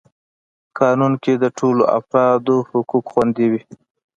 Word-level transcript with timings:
قانون 0.79 1.13
کي 1.23 1.33
د 1.37 1.45
ټولو 1.57 1.83
افرادو 1.99 2.55
حقوق 2.69 3.05
خوندي 3.11 3.45
وي. 3.51 3.61